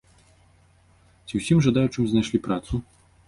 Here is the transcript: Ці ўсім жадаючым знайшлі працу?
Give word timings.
Ці 1.27 1.33
ўсім 1.43 1.57
жадаючым 1.65 2.07
знайшлі 2.13 2.43
працу? 2.47 2.73